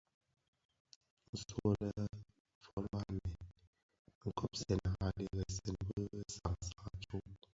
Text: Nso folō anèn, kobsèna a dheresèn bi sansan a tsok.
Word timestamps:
Nso 1.33 1.57
folō 2.65 2.91
anèn, 3.01 3.37
kobsèna 4.37 4.91
a 5.05 5.07
dheresèn 5.19 5.77
bi 5.87 6.01
sansan 6.35 6.85
a 6.93 6.95
tsok. 7.03 7.25